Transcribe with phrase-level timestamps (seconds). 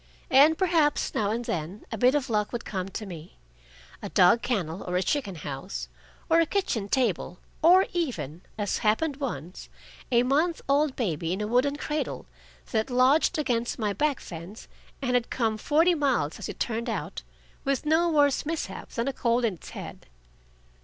[0.31, 3.37] And perhaps now and then a bit of luck would come to me
[4.01, 5.89] a dog kennel or a chicken house,
[6.27, 9.69] or a kitchen table, or even, as happened once,
[10.11, 12.25] a month old baby in a wooden cradle,
[12.71, 14.67] that lodged against my back fence,
[15.03, 17.21] and had come forty miles, as it turned out,
[17.63, 20.07] with no worse mishap than a cold in its head.